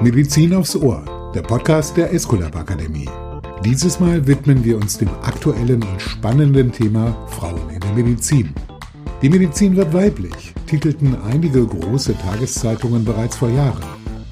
[0.00, 3.08] Medizin aufs Ohr, der Podcast der Esculap Akademie.
[3.64, 8.54] Dieses Mal widmen wir uns dem aktuellen und spannenden Thema Frauen in der Medizin.
[9.20, 13.82] Die Medizin wird weiblich, titelten einige große Tageszeitungen bereits vor Jahren.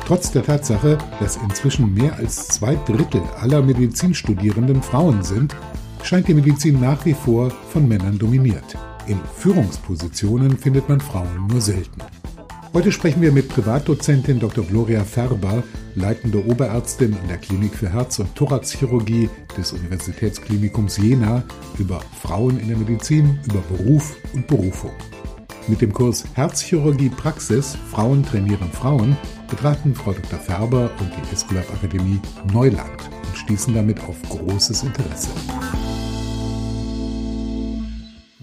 [0.07, 5.55] Trotz der Tatsache, dass inzwischen mehr als zwei Drittel aller Medizinstudierenden Frauen sind,
[6.03, 8.77] scheint die Medizin nach wie vor von Männern dominiert.
[9.07, 12.03] In Führungspositionen findet man Frauen nur selten.
[12.75, 14.65] Heute sprechen wir mit Privatdozentin Dr.
[14.65, 15.63] Gloria Ferber,
[15.95, 21.45] leitende Oberärztin an der Klinik für Herz- und Thoraxchirurgie des Universitätsklinikums Jena,
[21.79, 24.93] über Frauen in der Medizin, über Beruf und Berufung.
[25.69, 29.17] Mit dem Kurs Herzchirurgie Praxis Frauen trainieren Frauen
[29.49, 30.41] betraten Frau Dr.
[30.41, 32.21] Ferber und die Esculap Akademie
[32.53, 35.31] Neuland und stießen damit auf großes Interesse.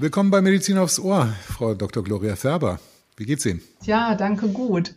[0.03, 2.03] Willkommen bei Medizin aufs Ohr, Frau Dr.
[2.03, 2.77] Gloria Ferber.
[3.15, 3.61] Wie geht's Ihnen?
[3.83, 4.95] Ja, danke gut.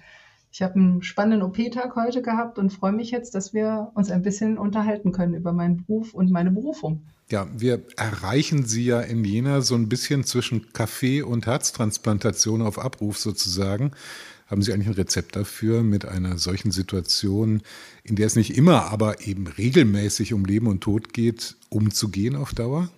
[0.51, 4.23] Ich habe einen spannenden OP-Tag heute gehabt und freue mich jetzt, dass wir uns ein
[4.23, 7.07] bisschen unterhalten können über meinen Beruf und meine Berufung.
[7.31, 12.81] Ja, wir erreichen Sie ja in Jena so ein bisschen zwischen Kaffee und Herztransplantation auf
[12.81, 13.93] Abruf sozusagen.
[14.49, 17.63] Haben Sie eigentlich ein Rezept dafür, mit einer solchen Situation,
[18.03, 22.55] in der es nicht immer, aber eben regelmäßig um Leben und Tod geht, umzugehen auf
[22.55, 22.89] Dauer?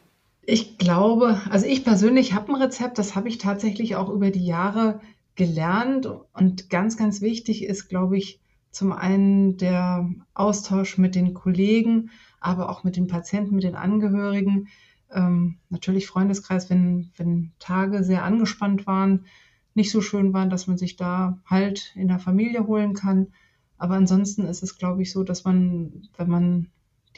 [0.51, 4.47] Ich glaube, also ich persönlich habe ein Rezept, das habe ich tatsächlich auch über die
[4.47, 5.03] Jahre
[5.35, 6.07] gelernt.
[6.33, 12.09] Und ganz, ganz wichtig ist, glaube ich, zum einen der Austausch mit den Kollegen,
[12.41, 14.69] aber auch mit den Patienten, mit den Angehörigen.
[15.13, 19.27] Ähm, natürlich Freundeskreis, wenn, wenn Tage sehr angespannt waren,
[19.75, 23.35] nicht so schön waren, dass man sich da halt in der Familie holen kann.
[23.77, 26.69] Aber ansonsten ist es, glaube ich, so, dass man, wenn man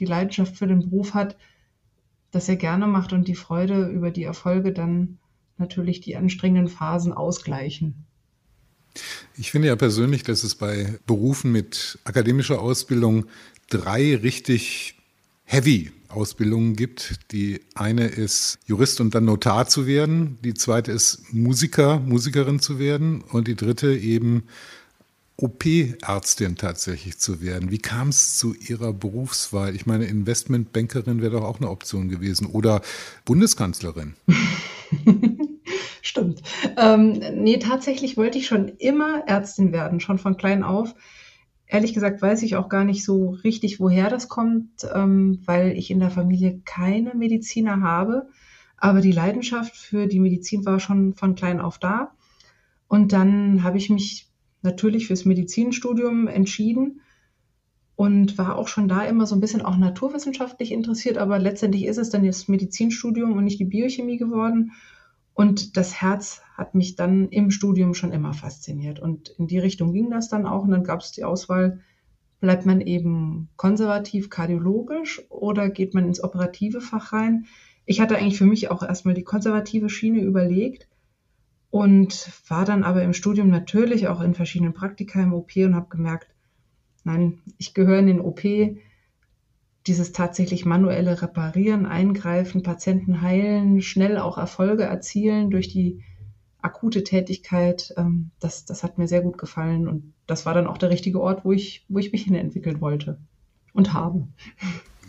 [0.00, 1.36] die Leidenschaft für den Beruf hat,
[2.30, 5.18] das er gerne macht und die Freude über die Erfolge dann
[5.58, 8.06] natürlich die anstrengenden Phasen ausgleichen.
[9.36, 13.26] Ich finde ja persönlich, dass es bei Berufen mit akademischer Ausbildung
[13.68, 14.96] drei richtig
[15.44, 17.32] heavy Ausbildungen gibt.
[17.32, 22.78] Die eine ist Jurist und dann Notar zu werden, die zweite ist Musiker, Musikerin zu
[22.78, 24.44] werden und die dritte eben
[25.42, 27.70] OP-Ärztin tatsächlich zu werden.
[27.70, 29.74] Wie kam es zu Ihrer Berufswahl?
[29.74, 32.82] Ich meine, Investmentbankerin wäre doch auch eine Option gewesen oder
[33.24, 34.14] Bundeskanzlerin.
[36.02, 36.42] Stimmt.
[36.76, 40.94] Ähm, nee, tatsächlich wollte ich schon immer Ärztin werden, schon von klein auf.
[41.66, 45.90] Ehrlich gesagt weiß ich auch gar nicht so richtig, woher das kommt, ähm, weil ich
[45.90, 48.28] in der Familie keine Mediziner habe.
[48.76, 52.12] Aber die Leidenschaft für die Medizin war schon von klein auf da.
[52.88, 54.29] Und dann habe ich mich
[54.62, 57.00] natürlich fürs Medizinstudium entschieden
[57.96, 61.98] und war auch schon da immer so ein bisschen auch naturwissenschaftlich interessiert, aber letztendlich ist
[61.98, 64.72] es dann das Medizinstudium und nicht die Biochemie geworden.
[65.34, 69.00] Und das Herz hat mich dann im Studium schon immer fasziniert.
[69.00, 70.64] Und in die Richtung ging das dann auch.
[70.64, 71.80] Und dann gab es die Auswahl,
[72.40, 77.46] bleibt man eben konservativ kardiologisch oder geht man ins operative Fach rein?
[77.86, 80.89] Ich hatte eigentlich für mich auch erstmal die konservative Schiene überlegt
[81.70, 85.88] und war dann aber im Studium natürlich auch in verschiedenen Praktika im OP und habe
[85.88, 86.28] gemerkt,
[87.04, 88.42] nein, ich gehöre in den OP,
[89.86, 96.02] dieses tatsächlich manuelle Reparieren, Eingreifen, Patienten heilen, schnell auch Erfolge erzielen durch die
[96.60, 100.76] akute Tätigkeit, ähm, das, das hat mir sehr gut gefallen und das war dann auch
[100.76, 103.18] der richtige Ort, wo ich, wo ich mich hin entwickeln wollte
[103.72, 104.28] und habe.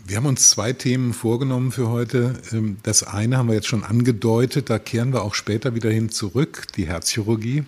[0.04, 2.34] Wir haben uns zwei Themen vorgenommen für heute.
[2.50, 6.10] Ähm, das eine haben wir jetzt schon angedeutet, da kehren wir auch später wieder hin
[6.10, 7.64] zurück, die Herzchirurgie.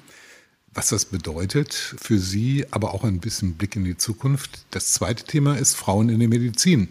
[0.73, 4.65] Was das bedeutet für Sie, aber auch ein bisschen Blick in die Zukunft.
[4.73, 6.89] Das zweite Thema ist Frauen in der Medizin.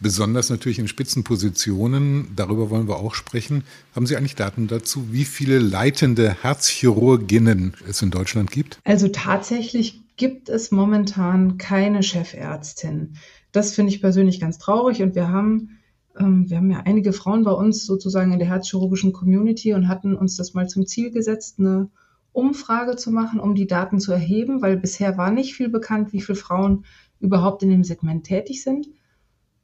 [0.00, 3.64] Besonders natürlich in Spitzenpositionen, darüber wollen wir auch sprechen.
[3.94, 8.78] Haben Sie eigentlich Daten dazu, wie viele leitende Herzchirurginnen es in Deutschland gibt?
[8.84, 13.16] Also tatsächlich gibt es momentan keine Chefärztin.
[13.52, 15.78] Das finde ich persönlich ganz traurig und wir haben,
[16.18, 20.16] ähm, wir haben ja einige Frauen bei uns sozusagen in der herzchirurgischen Community und hatten
[20.16, 21.90] uns das mal zum Ziel gesetzt, eine
[22.32, 26.22] Umfrage zu machen, um die Daten zu erheben, weil bisher war nicht viel bekannt, wie
[26.22, 26.84] viele Frauen
[27.20, 28.88] überhaupt in dem Segment tätig sind.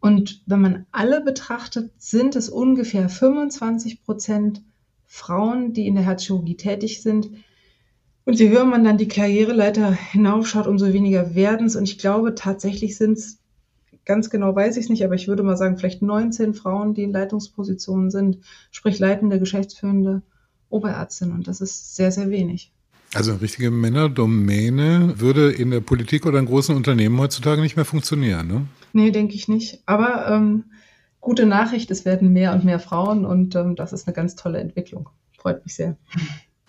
[0.01, 4.63] Und wenn man alle betrachtet, sind es ungefähr 25 Prozent
[5.07, 7.31] Frauen, die in der Herzchirurgie tätig sind.
[8.25, 11.75] Und je höher man dann die Karriereleiter hinaufschaut, umso weniger werden es.
[11.75, 13.41] Und ich glaube, tatsächlich sind es
[14.09, 17.05] ganz genau weiß ich es nicht, aber ich würde mal sagen, vielleicht 19 Frauen, die
[17.05, 18.39] in Leitungspositionen sind,
[18.73, 20.23] sprich leitende, geschäftsführende
[20.71, 21.31] Oberärztin.
[21.31, 22.73] Und das ist sehr, sehr wenig.
[23.15, 27.85] Also eine richtige Männerdomäne würde in der Politik oder in großen Unternehmen heutzutage nicht mehr
[27.85, 28.67] funktionieren, ne?
[28.93, 29.83] Nee, denke ich nicht.
[29.87, 30.65] Aber ähm,
[31.21, 34.59] gute Nachricht, es werden mehr und mehr Frauen und ähm, das ist eine ganz tolle
[34.59, 35.11] Entwicklung.
[35.39, 35.97] Freut mich sehr.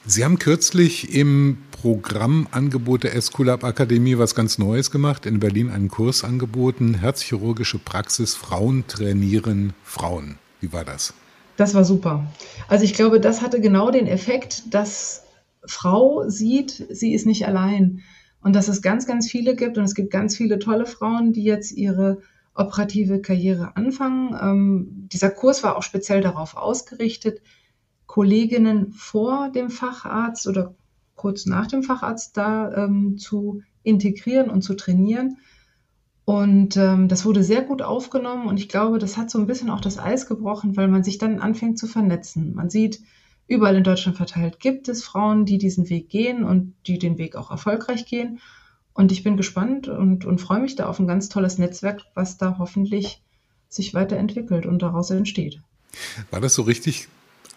[0.06, 5.26] Sie haben kürzlich im Programmangebot der Esculap Akademie was ganz Neues gemacht.
[5.26, 10.38] In Berlin einen Kurs angeboten, Herzchirurgische Praxis, Frauen trainieren Frauen.
[10.62, 11.14] Wie war das?
[11.58, 12.26] Das war super.
[12.70, 15.24] Also ich glaube, das hatte genau den Effekt, dass
[15.66, 18.02] Frau sieht, sie ist nicht allein.
[18.42, 21.44] Und dass es ganz, ganz viele gibt und es gibt ganz viele tolle Frauen, die
[21.44, 22.22] jetzt ihre
[22.56, 24.36] operative Karriere anfangen.
[24.42, 27.42] Ähm, dieser Kurs war auch speziell darauf ausgerichtet,
[28.10, 30.74] Kolleginnen vor dem Facharzt oder
[31.14, 35.38] kurz nach dem Facharzt da ähm, zu integrieren und zu trainieren.
[36.26, 39.70] Und ähm, das wurde sehr gut aufgenommen und ich glaube, das hat so ein bisschen
[39.70, 42.56] auch das Eis gebrochen, weil man sich dann anfängt zu vernetzen.
[42.56, 43.00] Man sieht,
[43.48, 47.36] überall in Deutschland verteilt gibt es Frauen, die diesen Weg gehen und die den Weg
[47.36, 48.40] auch erfolgreich gehen.
[48.94, 52.38] Und ich bin gespannt und, und freue mich da auf ein ganz tolles Netzwerk, was
[52.38, 53.22] da hoffentlich
[53.68, 55.62] sich weiterentwickelt und daraus entsteht.
[56.32, 57.08] War das so richtig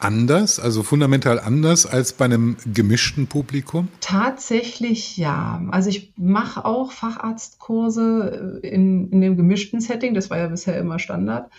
[0.03, 3.89] anders, also fundamental anders als bei einem gemischten Publikum?
[4.01, 5.63] Tatsächlich ja.
[5.71, 10.99] Also ich mache auch Facharztkurse in, in dem gemischten Setting, das war ja bisher immer
[10.99, 11.51] Standard.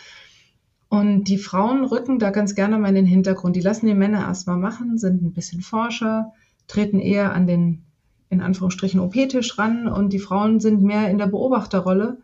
[0.90, 3.56] Und die Frauen rücken da ganz gerne mal in den Hintergrund.
[3.56, 6.34] Die lassen die Männer erstmal machen, sind ein bisschen Forscher,
[6.68, 7.84] treten eher an den
[8.30, 12.18] in Anführungsstrichen OP-Tisch ran und die Frauen sind mehr in der Beobachterrolle.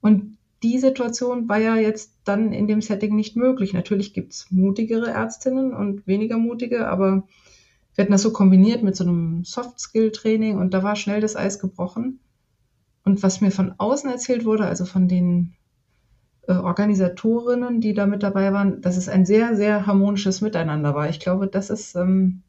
[0.00, 3.72] Und die Situation war ja jetzt dann in dem Setting nicht möglich.
[3.72, 7.24] Natürlich gibt es mutigere Ärztinnen und weniger mutige, aber
[7.94, 11.58] wir hatten das so kombiniert mit so einem Soft-Skill-Training und da war schnell das Eis
[11.58, 12.20] gebrochen.
[13.04, 15.54] Und was mir von außen erzählt wurde, also von den
[16.46, 21.08] äh, Organisatorinnen, die da mit dabei waren, dass es ein sehr, sehr harmonisches Miteinander war.
[21.08, 22.42] Ich glaube, das ist ähm,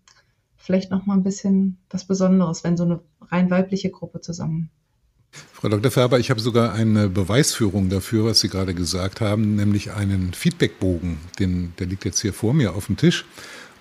[0.57, 4.71] vielleicht noch mal ein bisschen was Besonderes, wenn so eine rein weibliche Gruppe zusammen
[5.53, 5.91] Frau Dr.
[5.91, 11.17] Färber, ich habe sogar eine Beweisführung dafür, was Sie gerade gesagt haben, nämlich einen Feedbackbogen,
[11.37, 13.25] den, der liegt jetzt hier vor mir auf dem Tisch.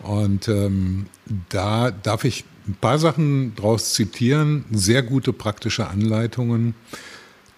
[0.00, 1.06] Und ähm,
[1.48, 6.74] da darf ich ein paar Sachen draus zitieren, sehr gute praktische Anleitungen,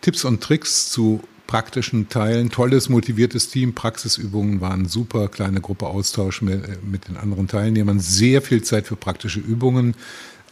[0.01, 6.43] Tipps und Tricks zu praktischen Teilen, tolles, motiviertes Team, Praxisübungen waren super, kleine Gruppe Austausch
[6.43, 9.95] mit, mit den anderen Teilnehmern, sehr viel Zeit für praktische Übungen,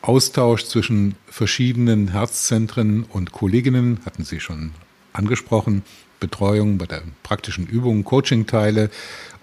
[0.03, 4.73] Austausch zwischen verschiedenen Herzzentren und Kolleginnen, hatten Sie schon
[5.13, 5.83] angesprochen,
[6.21, 8.91] Betreuung bei der praktischen Übung, Coaching-Teile.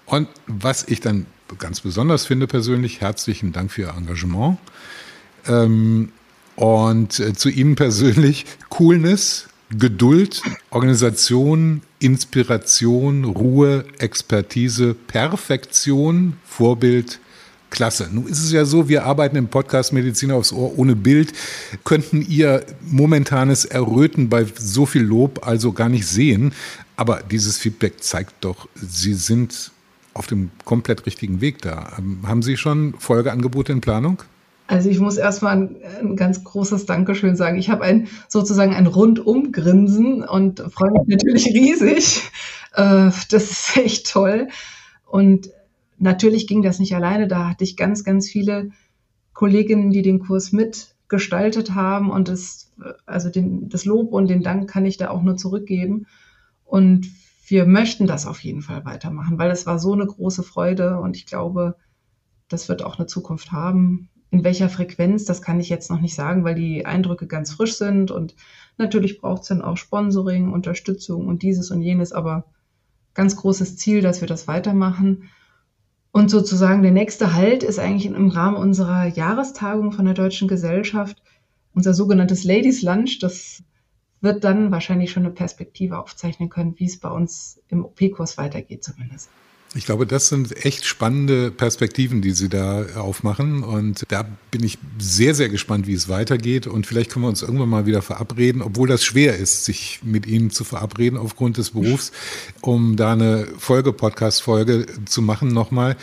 [0.06, 1.26] Und was ich dann
[1.58, 4.58] ganz besonders finde persönlich, herzlichen Dank für Ihr Engagement.
[5.46, 6.12] Ähm,
[6.56, 17.20] und äh, zu Ihnen persönlich Coolness, Geduld, Organisation, Inspiration, Ruhe, Expertise, Perfektion, Vorbild,
[17.76, 18.08] Klasse.
[18.10, 21.34] Nun ist es ja so, wir arbeiten im Podcast Medizin aufs Ohr ohne Bild,
[21.84, 26.52] könnten ihr momentanes Erröten bei so viel Lob also gar nicht sehen.
[26.96, 29.72] Aber dieses Feedback zeigt doch, Sie sind
[30.14, 31.92] auf dem komplett richtigen Weg da.
[31.98, 34.22] Ähm, haben Sie schon Folgeangebote in Planung?
[34.68, 37.58] Also ich muss erstmal ein, ein ganz großes Dankeschön sagen.
[37.58, 42.22] Ich habe ein sozusagen ein Rundumgrinsen und freue mich natürlich riesig.
[42.72, 44.48] Äh, das ist echt toll.
[45.04, 45.50] Und
[45.98, 47.28] Natürlich ging das nicht alleine.
[47.28, 48.70] Da hatte ich ganz, ganz viele
[49.32, 52.72] Kolleginnen, die den Kurs mitgestaltet haben und das,
[53.04, 56.06] also den, das Lob und den Dank kann ich da auch nur zurückgeben.
[56.64, 57.08] Und
[57.46, 61.16] wir möchten das auf jeden Fall weitermachen, weil es war so eine große Freude und
[61.16, 61.76] ich glaube,
[62.48, 64.08] das wird auch eine Zukunft haben.
[64.30, 67.74] In welcher Frequenz, das kann ich jetzt noch nicht sagen, weil die Eindrücke ganz frisch
[67.76, 68.34] sind und
[68.78, 72.46] natürlich braucht es dann auch Sponsoring, Unterstützung und dieses und jenes, aber
[73.14, 75.30] ganz großes Ziel, dass wir das weitermachen.
[76.16, 81.22] Und sozusagen der nächste Halt ist eigentlich im Rahmen unserer Jahrestagung von der Deutschen Gesellschaft
[81.74, 83.18] unser sogenanntes Ladies Lunch.
[83.18, 83.62] Das
[84.22, 88.82] wird dann wahrscheinlich schon eine Perspektive aufzeichnen können, wie es bei uns im OP-Kurs weitergeht
[88.82, 89.28] zumindest.
[89.74, 93.62] Ich glaube, das sind echt spannende Perspektiven, die Sie da aufmachen.
[93.62, 96.66] Und da bin ich sehr, sehr gespannt, wie es weitergeht.
[96.66, 100.26] Und vielleicht können wir uns irgendwann mal wieder verabreden, obwohl das schwer ist, sich mit
[100.26, 102.12] Ihnen zu verabreden aufgrund des Berufs,
[102.62, 105.96] um da eine Folge, Podcast-Folge zu machen nochmal.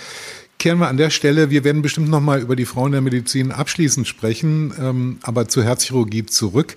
[0.60, 4.08] Kehren wir an der Stelle, wir werden bestimmt nochmal über die Frauen der Medizin abschließend
[4.08, 6.76] sprechen, ähm, aber zur Herzchirurgie zurück.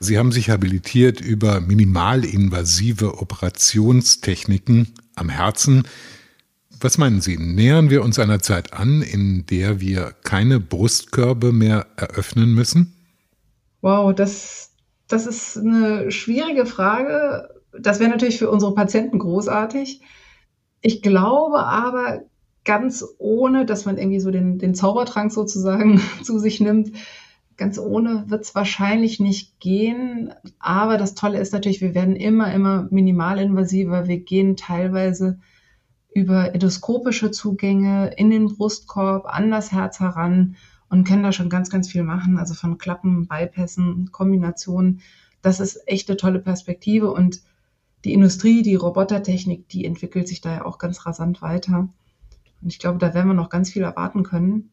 [0.00, 5.84] Sie haben sich habilitiert über minimalinvasive Operationstechniken am Herzen.
[6.80, 7.36] Was meinen Sie?
[7.38, 12.94] Nähern wir uns einer Zeit an, in der wir keine Brustkörbe mehr eröffnen müssen?
[13.80, 14.72] Wow, das,
[15.08, 17.48] das ist eine schwierige Frage.
[17.78, 20.00] Das wäre natürlich für unsere Patienten großartig.
[20.80, 22.22] Ich glaube aber,
[22.64, 26.92] ganz ohne, dass man irgendwie so den, den Zaubertrank sozusagen zu sich nimmt,
[27.56, 30.34] ganz ohne wird es wahrscheinlich nicht gehen.
[30.58, 34.08] Aber das Tolle ist natürlich, wir werden immer, immer minimalinvasiver.
[34.08, 35.38] Wir gehen teilweise
[36.14, 40.56] über endoskopische Zugänge in den Brustkorb, an das Herz heran.
[40.90, 42.38] und können da schon ganz, ganz viel machen.
[42.38, 45.00] Also von Klappen, Bypassen, Kombinationen.
[45.42, 47.40] Das ist echt eine tolle Perspektive und
[48.04, 51.88] die Industrie, die Robotertechnik, die entwickelt sich da ja auch ganz rasant weiter.
[52.62, 54.70] Und ich glaube, da werden wir noch ganz viel erwarten können,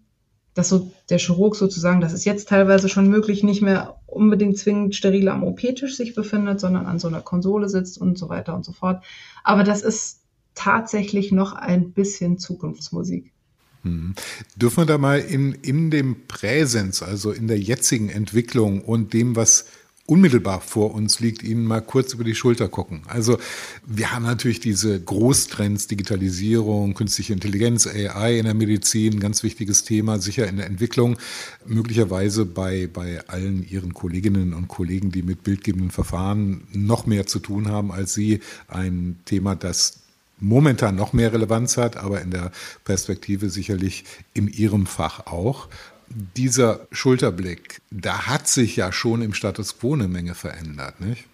[0.53, 4.95] dass so der Chirurg sozusagen, das ist jetzt teilweise schon möglich, nicht mehr unbedingt zwingend
[4.95, 8.65] steril am OP-Tisch sich befindet, sondern an so einer Konsole sitzt und so weiter und
[8.65, 9.03] so fort.
[9.43, 10.20] Aber das ist
[10.55, 13.31] tatsächlich noch ein bisschen Zukunftsmusik.
[13.83, 14.13] Hm.
[14.55, 19.35] Dürfen wir da mal in, in dem Präsens, also in der jetzigen Entwicklung und dem,
[19.35, 19.65] was
[20.11, 23.03] unmittelbar vor uns liegt, Ihnen mal kurz über die Schulter gucken.
[23.07, 23.37] Also
[23.85, 30.19] wir haben natürlich diese Großtrends, Digitalisierung, künstliche Intelligenz, AI in der Medizin, ganz wichtiges Thema,
[30.19, 31.17] sicher in der Entwicklung,
[31.65, 37.39] möglicherweise bei, bei allen Ihren Kolleginnen und Kollegen, die mit bildgebenden Verfahren noch mehr zu
[37.39, 40.00] tun haben als Sie, ein Thema, das
[40.41, 42.51] momentan noch mehr Relevanz hat, aber in der
[42.83, 45.69] Perspektive sicherlich in Ihrem Fach auch
[46.35, 51.25] dieser Schulterblick, da hat sich ja schon im Status quo eine Menge verändert, nicht?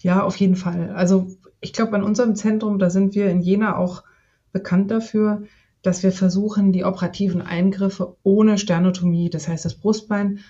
[0.00, 0.90] Ja, auf jeden Fall.
[0.90, 4.04] Also ich glaube, an unserem Zentrum, da sind wir in Jena auch
[4.52, 5.44] bekannt dafür,
[5.82, 10.40] dass wir versuchen, die operativen Eingriffe ohne Sternotomie, das heißt das Brustbein,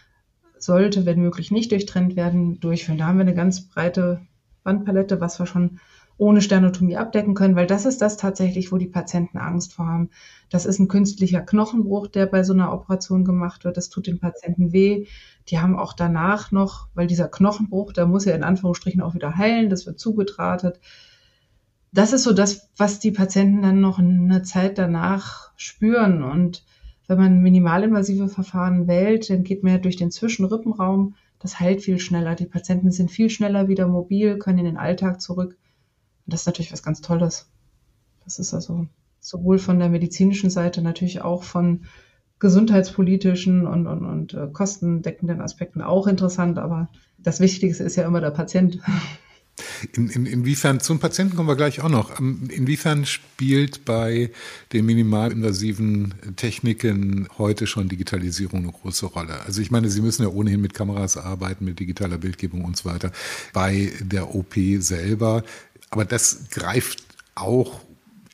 [0.58, 2.98] sollte, wenn möglich, nicht durchtrennt werden, durchführen.
[2.98, 4.20] Da haben wir eine ganz breite
[4.62, 5.80] Bandpalette, was wir schon
[6.16, 10.10] ohne Sternotomie abdecken können, weil das ist das tatsächlich, wo die Patienten Angst vor haben.
[10.48, 13.76] Das ist ein künstlicher Knochenbruch, der bei so einer Operation gemacht wird.
[13.76, 15.06] Das tut den Patienten weh.
[15.48, 19.36] Die haben auch danach noch, weil dieser Knochenbruch, der muss ja in Anführungsstrichen auch wieder
[19.36, 20.80] heilen, das wird zugedrahtet.
[21.92, 26.22] Das ist so das, was die Patienten dann noch eine Zeit danach spüren.
[26.22, 26.64] Und
[27.08, 31.14] wenn man minimalinvasive Verfahren wählt, dann geht man ja durch den Zwischenrippenraum.
[31.40, 32.34] Das heilt viel schneller.
[32.34, 35.56] Die Patienten sind viel schneller wieder mobil, können in den Alltag zurück.
[36.26, 37.48] Und das ist natürlich was ganz Tolles.
[38.24, 38.86] Das ist also
[39.20, 41.86] sowohl von der medizinischen Seite, natürlich auch von
[42.38, 46.88] gesundheitspolitischen und, und, und äh, kostendeckenden Aspekten auch interessant, aber
[47.18, 48.80] das Wichtigste ist ja immer der Patient.
[49.92, 54.30] In, in, inwiefern, zum Patienten kommen wir gleich auch noch, ähm, inwiefern spielt bei
[54.72, 59.40] den minimalinvasiven Techniken heute schon Digitalisierung eine große Rolle?
[59.46, 62.88] Also ich meine, Sie müssen ja ohnehin mit Kameras arbeiten, mit digitaler Bildgebung und so
[62.88, 63.12] weiter.
[63.52, 65.44] Bei der OP selber
[65.94, 67.04] aber das greift
[67.36, 67.80] auch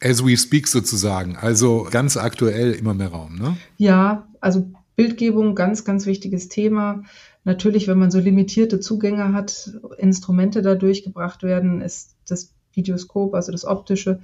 [0.02, 3.37] as we speak sozusagen, also ganz aktuell immer mehr Raum.
[3.37, 3.57] Ne?
[3.76, 7.02] Ja, also Bildgebung, ganz, ganz wichtiges Thema.
[7.45, 13.52] Natürlich, wenn man so limitierte Zugänge hat, Instrumente da durchgebracht werden, ist das Videoskop, also
[13.52, 14.21] das optische,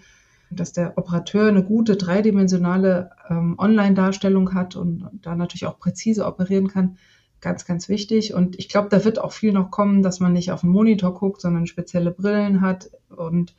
[0.50, 6.68] dass der Operateur eine gute dreidimensionale ähm, Online-Darstellung hat und da natürlich auch präzise operieren
[6.68, 6.96] kann,
[7.40, 8.34] ganz, ganz wichtig.
[8.34, 11.14] Und ich glaube, da wird auch viel noch kommen, dass man nicht auf den Monitor
[11.14, 13.54] guckt, sondern spezielle Brillen hat und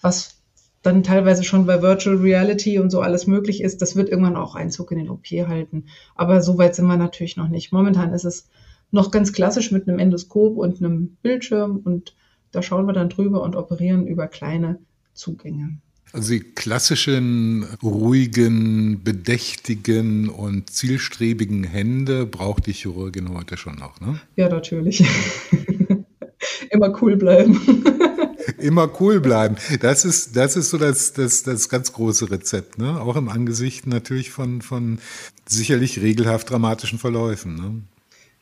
[0.00, 0.40] was
[0.82, 4.54] dann teilweise schon bei Virtual Reality und so alles möglich ist, das wird irgendwann auch
[4.54, 5.86] Einzug in den OP halten.
[6.14, 7.72] Aber so weit sind wir natürlich noch nicht.
[7.72, 8.50] Momentan ist es
[8.90, 12.14] noch ganz klassisch mit einem Endoskop und einem Bildschirm und
[12.52, 14.78] da schauen wir dann drüber und operieren über kleine
[15.14, 15.78] Zugänge.
[16.14, 24.20] Also die klassischen, ruhigen, bedächtigen und zielstrebigen Hände braucht die Chirurgin heute schon noch, ne?
[24.36, 25.04] Ja, natürlich.
[26.70, 27.60] Immer cool bleiben.
[28.58, 29.56] Immer cool bleiben.
[29.80, 33.00] Das ist, das ist so das, das, das ganz große Rezept, ne?
[33.00, 35.00] Auch im Angesicht natürlich von, von
[35.46, 37.82] sicherlich regelhaft dramatischen Verläufen, ne?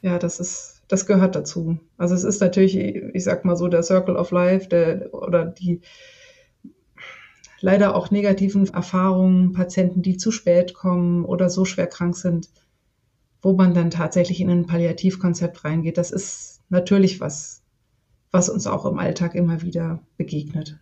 [0.02, 1.78] Ja, das ist, das gehört dazu.
[1.96, 5.80] Also es ist natürlich, ich sag mal so, der Circle of Life, der, oder die,
[7.62, 12.48] leider auch negativen Erfahrungen, Patienten, die zu spät kommen oder so schwer krank sind,
[13.40, 15.96] wo man dann tatsächlich in ein Palliativkonzept reingeht.
[15.96, 17.62] Das ist natürlich was,
[18.30, 20.76] was uns auch im Alltag immer wieder begegnet.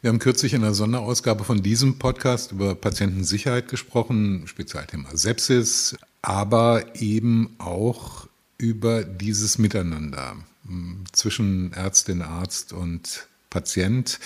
[0.00, 6.96] Wir haben kürzlich in einer Sonderausgabe von diesem Podcast über Patientensicherheit gesprochen, Spezialthema Sepsis, aber
[6.96, 8.26] eben auch
[8.58, 10.36] über dieses Miteinander
[11.12, 14.18] zwischen Ärztin, Arzt und Patient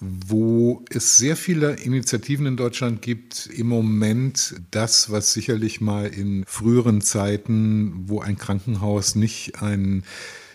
[0.00, 6.44] wo es sehr viele Initiativen in Deutschland gibt, im Moment das, was sicherlich mal in
[6.46, 10.04] früheren Zeiten, wo ein Krankenhaus nicht ein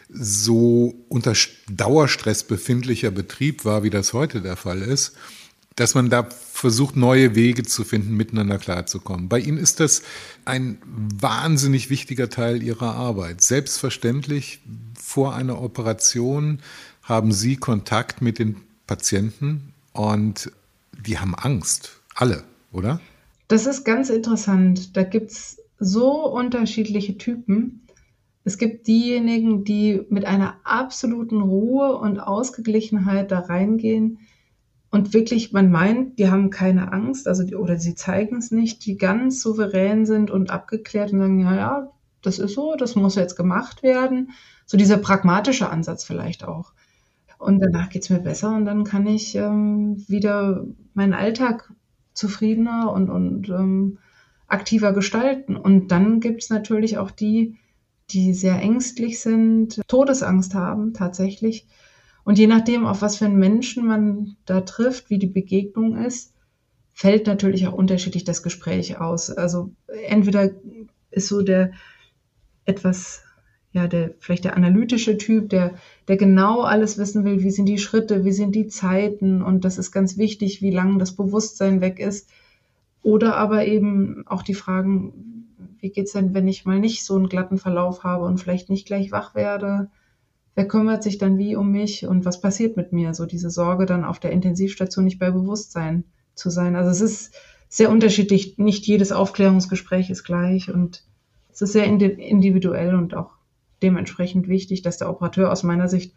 [0.10, 1.34] so unter
[1.70, 5.14] Dauerstress befindlicher Betrieb war, wie das heute der Fall ist,
[5.76, 9.28] dass man da versucht, neue Wege zu finden, miteinander klarzukommen.
[9.28, 10.04] Bei Ihnen ist das
[10.46, 13.42] ein wahnsinnig wichtiger Teil Ihrer Arbeit.
[13.42, 14.60] Selbstverständlich
[15.00, 16.60] vor einer Operation
[17.02, 20.52] haben Sie Kontakt mit den Patienten und
[21.06, 22.00] die haben Angst.
[22.16, 23.00] Alle, oder?
[23.48, 24.96] Das ist ganz interessant.
[24.96, 27.82] Da gibt es so unterschiedliche Typen.
[28.44, 34.20] Es gibt diejenigen, die mit einer absoluten Ruhe und Ausgeglichenheit da reingehen
[34.94, 38.86] und wirklich, man meint, die haben keine Angst, also die, oder sie zeigen es nicht,
[38.86, 43.16] die ganz souverän sind und abgeklärt und sagen, ja, ja, das ist so, das muss
[43.16, 44.34] jetzt gemacht werden.
[44.68, 46.74] So dieser pragmatische Ansatz vielleicht auch.
[47.44, 51.74] Und danach geht's mir besser und dann kann ich ähm, wieder meinen Alltag
[52.14, 53.98] zufriedener und, und ähm,
[54.48, 55.56] aktiver gestalten.
[55.56, 57.58] Und dann gibt's natürlich auch die,
[58.10, 61.68] die sehr ängstlich sind, Todesangst haben tatsächlich.
[62.24, 66.34] Und je nachdem, auf was für einen Menschen man da trifft, wie die Begegnung ist,
[66.94, 69.30] fällt natürlich auch unterschiedlich das Gespräch aus.
[69.30, 69.72] Also
[70.08, 70.52] entweder
[71.12, 71.72] ist so der
[72.66, 73.24] etwas,
[73.74, 75.74] ja, der, vielleicht der analytische Typ, der,
[76.08, 79.80] der genau alles wissen will, wie sind die Schritte, wie sind die Zeiten und das
[79.80, 82.30] ist ganz wichtig, wie lange das Bewusstsein weg ist.
[83.02, 85.48] Oder aber eben auch die Fragen,
[85.80, 88.86] wie geht's denn, wenn ich mal nicht so einen glatten Verlauf habe und vielleicht nicht
[88.86, 89.90] gleich wach werde?
[90.56, 93.16] Wer kümmert sich dann wie um mich und was passiert mit mir?
[93.16, 96.04] So diese Sorge dann auf der Intensivstation nicht bei Bewusstsein
[96.36, 96.76] zu sein.
[96.76, 97.36] Also es ist
[97.70, 98.60] sehr unterschiedlich.
[98.60, 101.04] Nicht jedes Aufklärungsgespräch ist gleich und
[101.52, 103.32] es ist sehr individuell und auch
[103.84, 106.14] dementsprechend wichtig, dass der Operateur aus meiner Sicht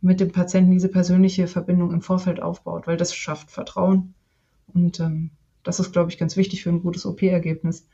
[0.00, 4.14] mit dem Patienten diese persönliche Verbindung im Vorfeld aufbaut, weil das schafft Vertrauen.
[4.74, 5.30] Und ähm,
[5.62, 7.86] das ist, glaube ich, ganz wichtig für ein gutes OP-Ergebnis.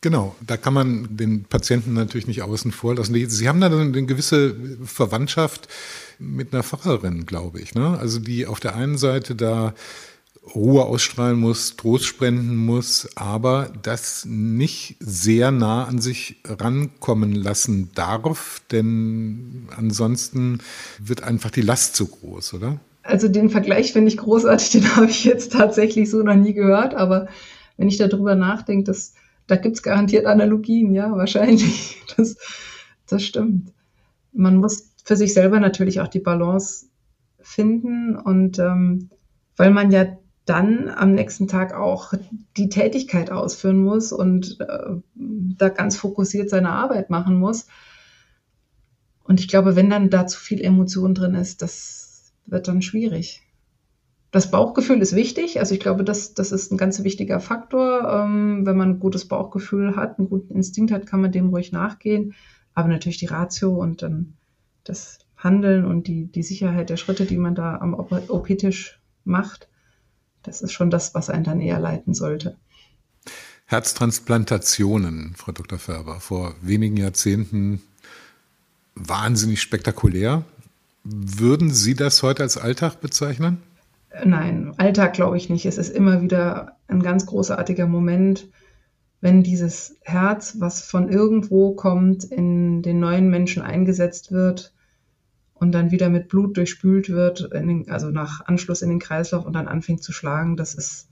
[0.00, 3.14] Genau, da kann man den Patienten natürlich nicht außen vor lassen.
[3.14, 5.68] Sie haben da eine gewisse Verwandtschaft
[6.18, 7.74] mit einer Pfarrerin, glaube ich.
[7.74, 7.98] Ne?
[7.98, 9.74] Also die auf der einen Seite da
[10.54, 17.90] Ruhe ausstrahlen muss, Trost spenden muss, aber das nicht sehr nah an sich rankommen lassen
[17.94, 20.58] darf, denn ansonsten
[20.98, 22.78] wird einfach die Last zu groß, oder?
[23.02, 26.94] Also den Vergleich finde ich großartig, den habe ich jetzt tatsächlich so noch nie gehört,
[26.94, 27.28] aber
[27.76, 29.14] wenn ich darüber nachdenke, das,
[29.46, 32.00] da gibt es garantiert Analogien, ja, wahrscheinlich.
[32.16, 32.36] Das,
[33.08, 33.72] das stimmt.
[34.32, 36.86] Man muss für sich selber natürlich auch die Balance
[37.40, 39.10] finden und ähm,
[39.56, 40.06] weil man ja
[40.44, 42.12] dann am nächsten Tag auch
[42.56, 47.66] die Tätigkeit ausführen muss und äh, da ganz fokussiert seine Arbeit machen muss.
[49.24, 53.42] Und ich glaube, wenn dann da zu viel Emotion drin ist, das wird dann schwierig.
[54.30, 55.60] Das Bauchgefühl ist wichtig.
[55.60, 58.06] Also ich glaube, das, das ist ein ganz wichtiger Faktor.
[58.10, 61.72] Ähm, wenn man ein gutes Bauchgefühl hat, einen guten Instinkt hat, kann man dem ruhig
[61.72, 62.34] nachgehen.
[62.74, 64.34] Aber natürlich die Ratio und dann
[64.82, 69.68] das Handeln und die, die Sicherheit der Schritte, die man da am OP-Tisch macht,
[70.44, 72.56] das ist schon das, was einen dann eher leiten sollte.
[73.66, 75.78] Herztransplantationen, Frau Dr.
[75.78, 77.82] Färber, vor wenigen Jahrzehnten
[78.94, 80.44] wahnsinnig spektakulär.
[81.02, 83.62] Würden Sie das heute als Alltag bezeichnen?
[84.24, 85.66] Nein, Alltag glaube ich nicht.
[85.66, 88.46] Es ist immer wieder ein ganz großartiger Moment,
[89.20, 94.74] wenn dieses Herz, was von irgendwo kommt, in den neuen Menschen eingesetzt wird
[95.64, 99.54] und dann wieder mit Blut durchspült wird, den, also nach Anschluss in den Kreislauf und
[99.54, 101.08] dann anfängt zu schlagen, das ist,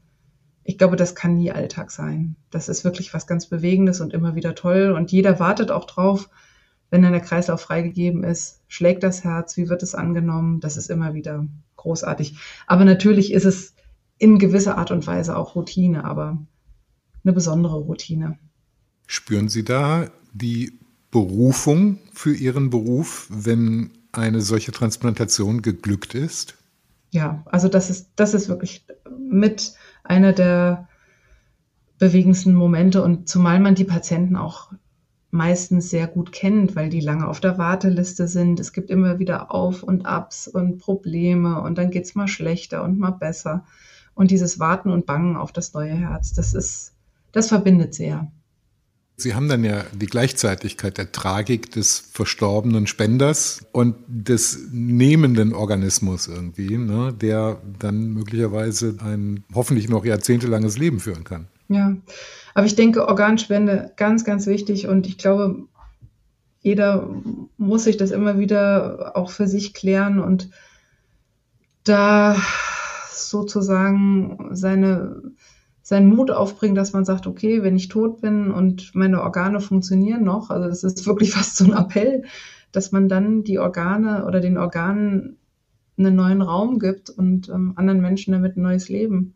[0.62, 2.36] ich glaube, das kann nie Alltag sein.
[2.50, 4.92] Das ist wirklich was ganz Bewegendes und immer wieder toll.
[4.94, 6.28] Und jeder wartet auch drauf,
[6.90, 10.60] wenn dann der Kreislauf freigegeben ist, schlägt das Herz, wie wird es angenommen?
[10.60, 12.36] Das ist immer wieder großartig.
[12.66, 13.74] Aber natürlich ist es
[14.18, 16.36] in gewisser Art und Weise auch Routine, aber
[17.24, 18.38] eine besondere Routine.
[19.06, 20.78] Spüren Sie da die
[21.10, 26.56] Berufung für Ihren Beruf, wenn eine solche Transplantation geglückt ist?
[27.10, 28.86] Ja, also das ist, das ist wirklich
[29.18, 30.88] mit einer der
[31.98, 34.72] bewegendsten Momente und zumal man die Patienten auch
[35.30, 38.60] meistens sehr gut kennt, weil die lange auf der Warteliste sind.
[38.60, 42.98] Es gibt immer wieder Auf und Abs und Probleme und dann geht's mal schlechter und
[42.98, 43.64] mal besser.
[44.14, 46.92] Und dieses Warten und Bangen auf das neue Herz, das ist,
[47.32, 48.30] das verbindet sehr.
[49.16, 56.26] Sie haben dann ja die Gleichzeitigkeit der Tragik des verstorbenen Spenders und des nehmenden Organismus
[56.26, 61.46] irgendwie, ne, der dann möglicherweise ein hoffentlich noch jahrzehntelanges Leben führen kann.
[61.68, 61.96] Ja,
[62.54, 65.66] aber ich denke, Organspende ganz, ganz wichtig und ich glaube,
[66.60, 67.08] jeder
[67.56, 70.50] muss sich das immer wieder auch für sich klären und
[71.84, 72.36] da
[73.10, 75.22] sozusagen seine
[75.82, 80.22] seinen Mut aufbringen, dass man sagt, okay, wenn ich tot bin und meine Organe funktionieren
[80.22, 82.24] noch, also das ist wirklich fast so ein Appell,
[82.70, 85.36] dass man dann die Organe oder den Organen
[85.98, 89.34] einen neuen Raum gibt und ähm, anderen Menschen damit ein neues Leben.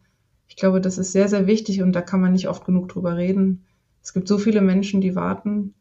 [0.48, 3.16] Ich glaube, das ist sehr, sehr wichtig und da kann man nicht oft genug drüber
[3.16, 3.64] reden.
[4.02, 5.74] Es gibt so viele Menschen, die warten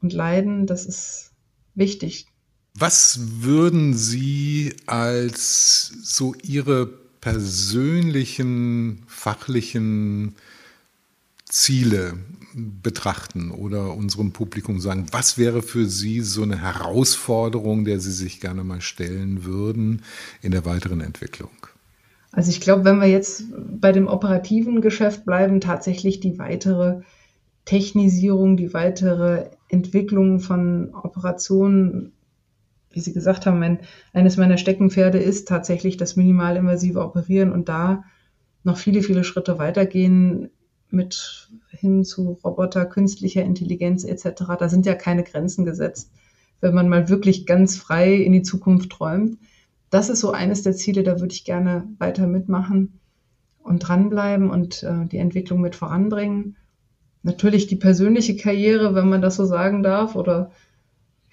[0.00, 1.32] und leiden, das ist
[1.74, 2.26] wichtig.
[2.74, 10.34] Was würden Sie als so Ihre persönlichen, fachlichen
[11.46, 12.14] Ziele
[12.54, 18.40] betrachten oder unserem Publikum sagen, was wäre für Sie so eine Herausforderung, der Sie sich
[18.40, 20.02] gerne mal stellen würden
[20.42, 21.50] in der weiteren Entwicklung?
[22.32, 23.44] Also ich glaube, wenn wir jetzt
[23.80, 27.02] bei dem operativen Geschäft bleiben, tatsächlich die weitere
[27.64, 32.12] Technisierung, die weitere Entwicklung von Operationen,
[32.92, 33.80] wie Sie gesagt haben, mein,
[34.12, 38.04] eines meiner Steckenpferde ist tatsächlich das minimalinvasive Operieren und da
[38.64, 40.50] noch viele, viele Schritte weitergehen
[40.90, 44.44] mit hin zu Roboter, künstlicher Intelligenz etc.
[44.58, 46.12] Da sind ja keine Grenzen gesetzt,
[46.60, 49.38] wenn man mal wirklich ganz frei in die Zukunft träumt.
[49.90, 53.00] Das ist so eines der Ziele, da würde ich gerne weiter mitmachen
[53.62, 56.56] und dranbleiben und äh, die Entwicklung mit voranbringen.
[57.22, 60.50] Natürlich die persönliche Karriere, wenn man das so sagen darf, oder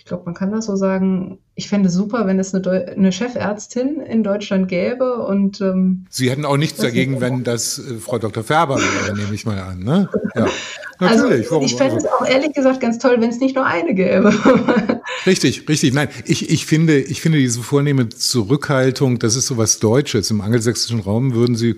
[0.09, 1.39] glaube, man kann das so sagen.
[1.55, 5.25] Ich fände super, wenn es eine, eine Chefärztin in Deutschland gäbe.
[5.25, 8.43] Und ähm, Sie hätten auch nichts dagegen, wenn das äh, Frau Dr.
[8.43, 9.79] Färber wäre, nehme ich mal an.
[9.79, 10.09] Ne?
[10.35, 10.47] Ja.
[11.01, 11.49] Also, Natürlich.
[11.49, 14.33] Also, ich fände es auch ehrlich gesagt ganz toll, wenn es nicht nur eine gäbe.
[15.25, 15.93] richtig, richtig.
[15.93, 20.29] Nein, ich, ich finde, ich finde diese vornehme Zurückhaltung, das ist so was Deutsches.
[20.29, 21.77] Im angelsächsischen Raum würden Sie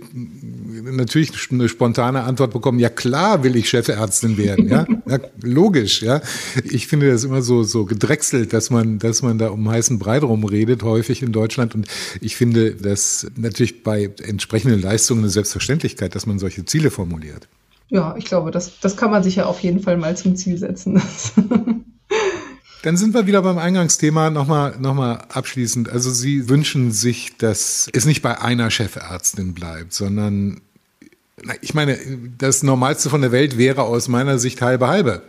[0.83, 2.79] natürlich eine spontane Antwort bekommen.
[2.79, 4.67] Ja klar, will ich Chefärztin werden.
[4.69, 6.01] Ja, ja logisch.
[6.01, 6.21] Ja,
[6.63, 10.19] ich finde das immer so so gedrechselt, dass man, dass man da um heißen Brei
[10.19, 11.75] drum redet häufig in Deutschland.
[11.75, 11.87] Und
[12.19, 17.47] ich finde das natürlich bei entsprechenden Leistungen eine Selbstverständlichkeit, dass man solche Ziele formuliert.
[17.89, 20.57] Ja, ich glaube, das, das kann man sich ja auf jeden Fall mal zum Ziel
[20.57, 21.01] setzen.
[22.83, 25.89] Dann sind wir wieder beim Eingangsthema nochmal noch mal abschließend.
[25.89, 30.61] Also Sie wünschen sich, dass es nicht bei einer Chefärztin bleibt, sondern
[31.61, 31.97] ich meine,
[32.37, 35.23] das Normalste von der Welt wäre aus meiner Sicht halbe halbe.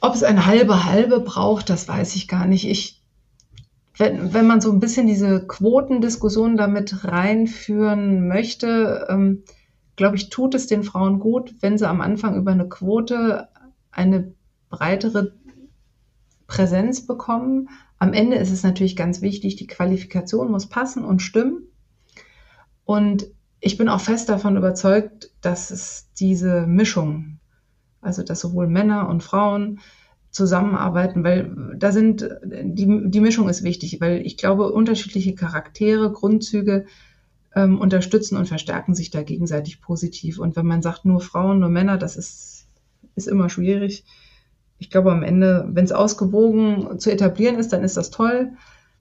[0.00, 2.66] Ob es eine halbe halbe braucht, das weiß ich gar nicht.
[2.66, 3.02] Ich,
[3.98, 9.42] wenn, wenn man so ein bisschen diese Quotendiskussion damit reinführen möchte, ähm,
[9.96, 13.48] glaube ich, tut es den Frauen gut, wenn sie am Anfang über eine Quote
[13.90, 14.32] eine
[14.70, 15.34] breitere
[16.46, 17.68] Präsenz bekommen.
[17.98, 21.64] Am Ende ist es natürlich ganz wichtig, die Qualifikation muss passen und stimmen.
[22.84, 23.26] Und
[23.60, 27.38] ich bin auch fest davon überzeugt, dass es diese Mischung,
[28.00, 29.80] also dass sowohl Männer und Frauen
[30.30, 36.86] zusammenarbeiten, weil da sind, die, die Mischung ist wichtig, weil ich glaube, unterschiedliche Charaktere, Grundzüge
[37.54, 40.38] ähm, unterstützen und verstärken sich da gegenseitig positiv.
[40.38, 42.66] Und wenn man sagt, nur Frauen, nur Männer, das ist,
[43.16, 44.04] ist immer schwierig.
[44.78, 48.52] Ich glaube, am Ende, wenn es ausgewogen zu etablieren ist, dann ist das toll.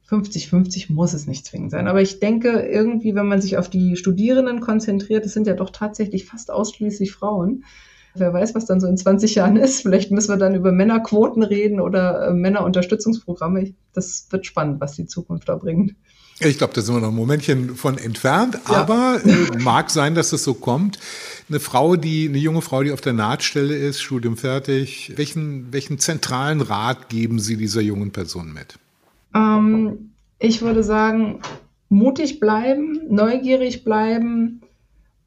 [0.09, 1.87] 50-50 muss es nicht zwingend sein.
[1.87, 5.69] Aber ich denke, irgendwie, wenn man sich auf die Studierenden konzentriert, es sind ja doch
[5.69, 7.63] tatsächlich fast ausschließlich Frauen.
[8.15, 9.81] Wer weiß, was dann so in 20 Jahren ist.
[9.81, 13.75] Vielleicht müssen wir dann über Männerquoten reden oder äh, Männerunterstützungsprogramme.
[13.93, 15.93] Das wird spannend, was die Zukunft da bringt.
[16.41, 18.77] Ich glaube, da sind wir noch ein Momentchen von entfernt, ja.
[18.77, 20.97] aber äh, mag sein, dass es so kommt.
[21.49, 25.99] Eine Frau, die, eine junge Frau, die auf der Nahtstelle ist, Studium fertig, welchen, welchen
[25.99, 28.79] zentralen Rat geben Sie dieser jungen Person mit?
[29.33, 31.41] Ähm, ich würde sagen,
[31.89, 34.61] mutig bleiben, neugierig bleiben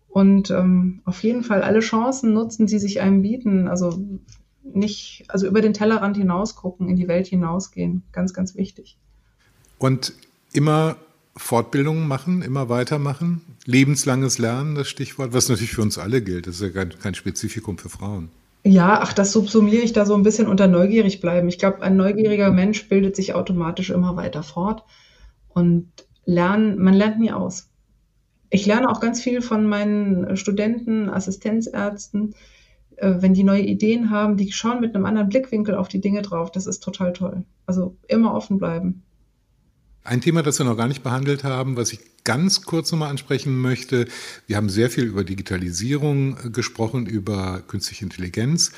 [0.09, 3.69] und ähm, auf jeden Fall alle Chancen nutzen, die sich einem bieten.
[3.69, 4.05] Also
[4.63, 8.03] nicht, also über den Tellerrand hinaus gucken, in die Welt hinausgehen.
[8.13, 8.97] Ganz, ganz wichtig.
[9.79, 10.13] Und
[10.53, 10.97] immer
[11.37, 13.41] Fortbildungen machen, immer weitermachen.
[13.65, 16.47] Lebenslanges Lernen, das Stichwort, was natürlich für uns alle gilt.
[16.47, 18.29] Das ist ja kein, kein Spezifikum für Frauen.
[18.65, 21.49] Ja, ach, das subsumiere ich da so ein bisschen unter neugierig bleiben.
[21.49, 24.85] Ich glaube, ein neugieriger Mensch bildet sich automatisch immer weiter fort
[25.49, 25.91] und
[26.25, 27.71] lernen, man lernt nie aus.
[28.51, 32.35] Ich lerne auch ganz viel von meinen Studenten, Assistenzärzten,
[32.97, 36.23] äh, wenn die neue Ideen haben, die schauen mit einem anderen Blickwinkel auf die Dinge
[36.23, 36.53] drauf.
[36.53, 37.45] Das ist total toll.
[37.67, 39.03] Also immer offen bleiben.
[40.05, 43.57] Ein Thema, das wir noch gar nicht behandelt haben, was ich ganz kurz nochmal ansprechen
[43.61, 44.09] möchte.
[44.47, 48.73] Wir haben sehr viel über Digitalisierung äh, gesprochen, über künstliche Intelligenz,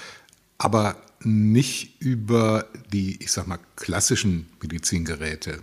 [0.59, 5.61] aber nicht über die, ich sag mal, klassischen Medizingeräte.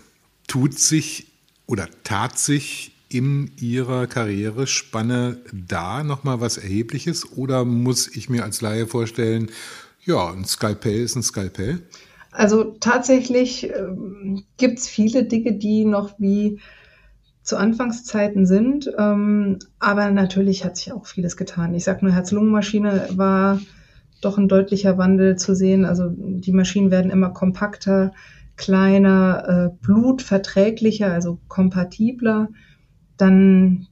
[0.47, 1.27] Tut sich
[1.67, 8.61] oder tat sich in Ihrer Karrierespanne da nochmal was Erhebliches oder muss ich mir als
[8.61, 9.51] Laie vorstellen,
[10.03, 11.83] ja, ein Skalpell ist ein Skalpell?
[12.31, 16.59] Also tatsächlich ähm, gibt es viele Dinge, die noch wie
[17.43, 18.89] zu Anfangszeiten sind.
[18.97, 21.75] Ähm, aber natürlich hat sich auch vieles getan.
[21.75, 23.59] Ich sage nur, Herz-Lungen-Maschine war
[24.21, 25.83] doch ein deutlicher Wandel zu sehen.
[25.83, 28.13] Also die Maschinen werden immer kompakter,
[28.55, 32.49] kleiner, äh, blutverträglicher, also kompatibler.
[33.17, 33.87] Dann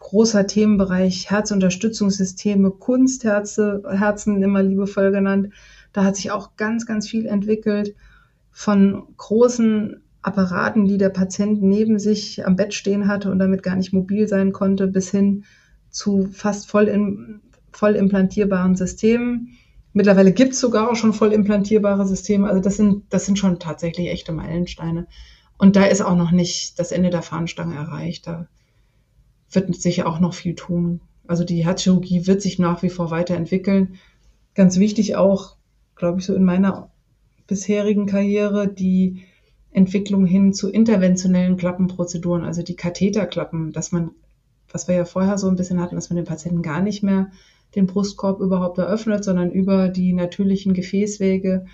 [0.00, 5.50] großer Themenbereich Herzunterstützungssysteme, Kunstherze, Herzen immer liebevoll genannt.
[5.92, 7.94] Da hat sich auch ganz, ganz viel entwickelt
[8.50, 13.76] von großen Apparaten, die der Patient neben sich am Bett stehen hatte und damit gar
[13.76, 15.44] nicht mobil sein konnte, bis hin
[15.88, 17.40] zu fast voll, in,
[17.72, 19.56] voll implantierbaren Systemen.
[19.92, 22.48] Mittlerweile gibt es sogar auch schon voll implantierbare Systeme.
[22.48, 25.06] Also das sind, das sind schon tatsächlich echte Meilensteine.
[25.58, 28.26] Und da ist auch noch nicht das Ende der Fahnenstange erreicht.
[28.26, 28.46] Da
[29.50, 31.00] wird sich auch noch viel tun.
[31.26, 33.96] Also die Herzchirurgie wird sich nach wie vor weiterentwickeln.
[34.54, 35.56] Ganz wichtig auch,
[36.00, 36.90] glaube ich, so in meiner
[37.46, 39.22] bisherigen Karriere, die
[39.70, 44.10] Entwicklung hin zu interventionellen Klappenprozeduren, also die Katheterklappen, dass man,
[44.72, 47.30] was wir ja vorher so ein bisschen hatten, dass man den Patienten gar nicht mehr
[47.76, 51.66] den Brustkorb überhaupt eröffnet, sondern über die natürlichen Gefäßwege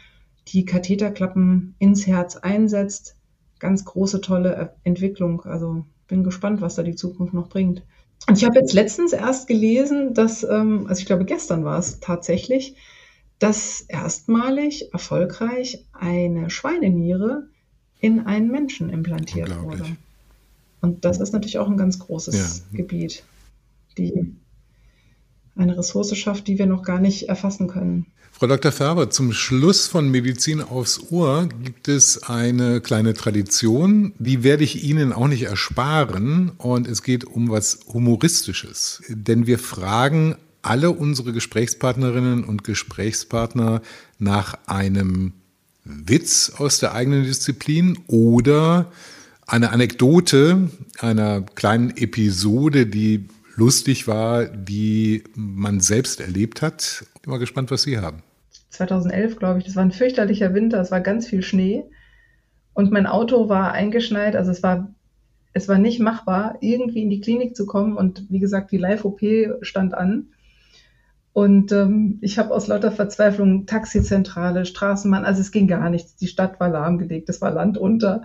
[0.49, 3.17] die Katheterklappen ins Herz einsetzt.
[3.59, 5.43] Ganz große, tolle Entwicklung.
[5.43, 7.83] Also bin gespannt, was da die Zukunft noch bringt.
[8.29, 12.01] Und ich habe jetzt letztens erst gelesen, dass, ähm, also ich glaube gestern war es
[12.01, 12.77] tatsächlich,
[13.39, 17.49] dass erstmalig erfolgreich eine Schweineniere
[18.01, 19.85] in einen Menschen implantiert wurde.
[20.81, 22.77] Und das ist natürlich auch ein ganz großes ja.
[22.77, 23.25] Gebiet,
[23.99, 24.37] die
[25.55, 28.07] eine Ressource schafft, die wir noch gar nicht erfassen können.
[28.31, 28.71] Frau Dr.
[28.71, 34.85] Färber, zum Schluss von Medizin aufs Ohr gibt es eine kleine Tradition, die werde ich
[34.85, 39.03] Ihnen auch nicht ersparen und es geht um was Humoristisches.
[39.09, 43.83] Denn wir fragen alle unsere Gesprächspartnerinnen und Gesprächspartner
[44.19, 45.33] nach einem
[45.85, 48.91] Witz aus der eigenen Disziplin oder
[49.47, 57.07] eine Anekdote einer kleinen Episode, die lustig war, die man selbst erlebt hat.
[57.23, 58.23] Bin mal gespannt, was Sie haben.
[58.71, 61.85] 2011, glaube ich, das war ein fürchterlicher Winter, es war ganz viel Schnee
[62.75, 64.89] und mein Auto war eingeschneit, also es war
[65.57, 69.23] es war nicht machbar, irgendwie in die Klinik zu kommen und wie gesagt, die Live-OP
[69.63, 70.27] stand an.
[71.37, 76.17] Und ähm, ich habe aus lauter Verzweiflung Taxizentrale, Straßenbahn, also es ging gar nichts.
[76.17, 78.23] Die Stadt war lahmgelegt, es war Land unter.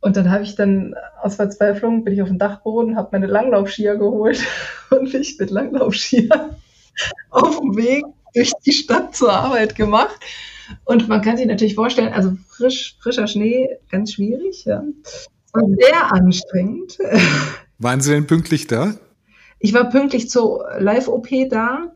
[0.00, 3.96] Und dann habe ich dann aus Verzweiflung bin ich auf den Dachboden, habe meine Langlaufskier
[3.96, 4.42] geholt
[4.90, 6.30] und mich mit Langlaufskier
[7.28, 10.18] auf dem Weg durch die Stadt zur Arbeit gemacht.
[10.86, 14.64] Und man kann sich natürlich vorstellen, also frisch, frischer Schnee, ganz schwierig.
[14.64, 14.82] Ja.
[15.52, 16.96] Und sehr anstrengend.
[17.78, 18.94] Waren Sie denn pünktlich da?
[19.58, 21.92] Ich war pünktlich zur Live-OP da.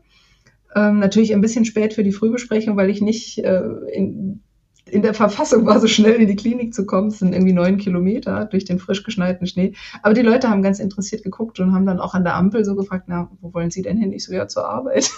[0.75, 4.44] Ähm, natürlich ein bisschen spät für die Frühbesprechung, weil ich nicht äh, in
[4.89, 7.07] in der Verfassung war, so schnell in die Klinik zu kommen.
[7.07, 9.73] Es sind irgendwie neun Kilometer durch den frisch geschneiten Schnee.
[10.03, 12.75] Aber die Leute haben ganz interessiert geguckt und haben dann auch an der Ampel so
[12.75, 14.13] gefragt, na, wo wollen Sie denn hin?
[14.13, 15.09] Ich so, ja, zur Arbeit.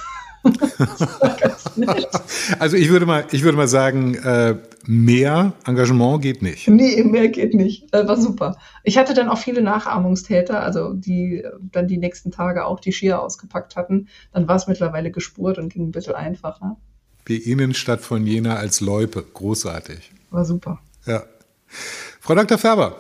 [2.60, 6.70] also ich würde mal, ich würde mal sagen, äh, mehr Engagement geht nicht.
[6.70, 7.88] Nee, mehr geht nicht.
[7.92, 8.58] Das war super.
[8.84, 13.22] Ich hatte dann auch viele Nachahmungstäter, also die dann die nächsten Tage auch die Skier
[13.22, 14.08] ausgepackt hatten.
[14.32, 16.78] Dann war es mittlerweile gespurt und ging ein bisschen einfacher
[17.28, 19.24] die Innenstadt von Jena als Loipe.
[19.34, 20.12] Großartig.
[20.32, 20.80] War super.
[21.06, 21.24] Ja.
[22.20, 22.58] Frau Dr.
[22.58, 22.96] Färber,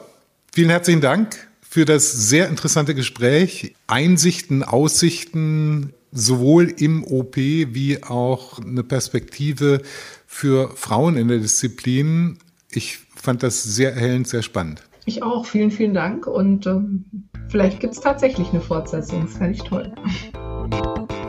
[0.54, 3.76] vielen herzlichen Dank für das sehr interessante Gespräch.
[3.88, 9.82] Einsichten, Aussichten, sowohl im OP wie auch eine Perspektive
[10.26, 12.38] für Frauen in der Disziplin.
[12.72, 14.82] Ich fand das sehr erhellend, sehr spannend.
[15.06, 15.46] Ich auch.
[15.46, 16.28] Vielen, vielen Dank.
[16.28, 17.06] Und ähm,
[17.50, 19.24] vielleicht gibt es tatsächlich eine Fortsetzung.
[19.24, 19.94] Das fände ich toll.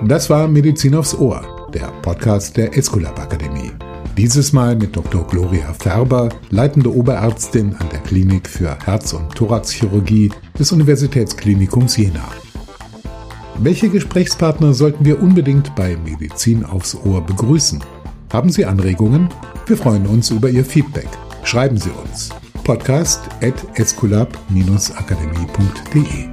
[0.06, 3.72] Das war Medizin aufs Ohr der Podcast der Esculap Akademie.
[4.16, 5.26] Dieses Mal mit Dr.
[5.26, 12.24] Gloria Färber, leitende Oberärztin an der Klinik für Herz- und Thoraxchirurgie des Universitätsklinikums Jena.
[13.58, 17.82] Welche Gesprächspartner sollten wir unbedingt bei Medizin aufs Ohr begrüßen?
[18.32, 19.28] Haben Sie Anregungen?
[19.66, 21.08] Wir freuen uns über Ihr Feedback.
[21.44, 22.30] Schreiben Sie uns
[22.68, 26.28] podcast at esculap-akademie.de